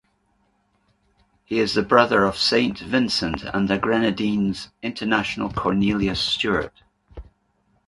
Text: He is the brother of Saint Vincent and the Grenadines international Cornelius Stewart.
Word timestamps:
He 1.45 1.59
is 1.59 1.75
the 1.75 1.83
brother 1.83 2.23
of 2.23 2.35
Saint 2.35 2.79
Vincent 2.79 3.43
and 3.43 3.67
the 3.69 3.77
Grenadines 3.77 4.71
international 4.81 5.53
Cornelius 5.53 6.19
Stewart. 6.19 6.73